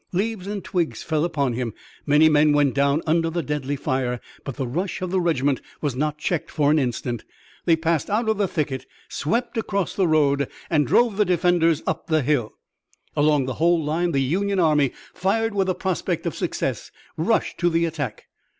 [0.13, 1.75] Leaves and twigs fell upon him.
[2.07, 5.95] Many men went down under the deadly fire, but the rush of the regiment was
[5.95, 7.23] not checked for an instant.
[7.65, 12.07] They passed out of the thicket, swept across the road, and drove the defenders up
[12.07, 12.53] the hill.
[13.15, 17.69] Along the whole line the Union army, fired with the prospect of success, rushed to
[17.69, 18.25] the attack.